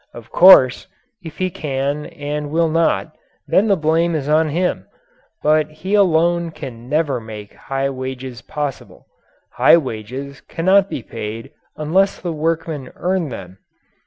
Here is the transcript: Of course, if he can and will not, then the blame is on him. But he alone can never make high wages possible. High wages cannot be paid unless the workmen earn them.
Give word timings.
Of 0.15 0.31
course, 0.31 0.87
if 1.23 1.37
he 1.37 1.51
can 1.51 2.07
and 2.07 2.49
will 2.49 2.69
not, 2.69 3.15
then 3.47 3.67
the 3.67 3.75
blame 3.77 4.15
is 4.15 4.27
on 4.27 4.49
him. 4.49 4.87
But 5.43 5.69
he 5.69 5.93
alone 5.93 6.49
can 6.49 6.89
never 6.89 7.19
make 7.21 7.53
high 7.53 7.91
wages 7.91 8.41
possible. 8.41 9.05
High 9.51 9.77
wages 9.77 10.41
cannot 10.41 10.89
be 10.89 11.03
paid 11.03 11.51
unless 11.77 12.19
the 12.19 12.33
workmen 12.33 12.91
earn 12.95 13.29
them. 13.29 13.59